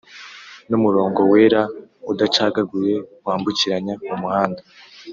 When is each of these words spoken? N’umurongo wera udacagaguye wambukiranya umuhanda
N’umurongo 0.69 1.19
wera 1.31 1.61
udacagaguye 2.11 2.95
wambukiranya 3.25 3.93
umuhanda 4.13 4.61